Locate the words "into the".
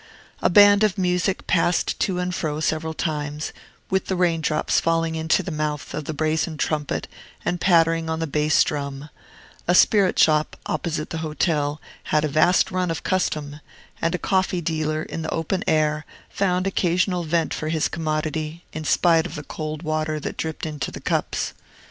5.13-5.51, 20.65-20.99